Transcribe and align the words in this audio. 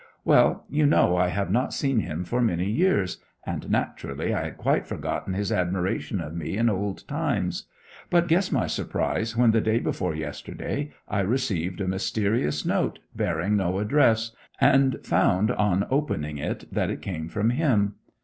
Well, 0.25 0.65
you 0.67 0.87
know 0.87 1.15
I 1.15 1.27
have 1.27 1.51
not 1.51 1.75
seen 1.75 1.99
him 1.99 2.23
for 2.23 2.41
many 2.41 2.67
years, 2.67 3.19
and 3.45 3.69
naturally 3.69 4.33
I 4.33 4.45
had 4.45 4.57
quite 4.57 4.87
forgotten 4.87 5.35
his 5.35 5.51
admiration 5.51 6.19
of 6.19 6.33
me 6.33 6.57
in 6.57 6.71
old 6.71 7.07
times. 7.07 7.67
But 8.09 8.27
guess 8.27 8.51
my 8.51 8.65
surprise 8.65 9.37
when 9.37 9.51
the 9.51 9.61
day 9.61 9.77
before 9.77 10.15
yesterday, 10.15 10.91
I 11.07 11.19
received 11.19 11.81
a 11.81 11.87
mysterious 11.87 12.65
note 12.65 12.97
bearing 13.15 13.55
no 13.55 13.77
address, 13.77 14.31
and 14.59 14.97
found 15.03 15.51
on 15.51 15.85
opening 15.91 16.39
it 16.39 16.65
that 16.73 16.89
it 16.89 17.03
came 17.03 17.29
from 17.29 17.51
him. 17.51 17.93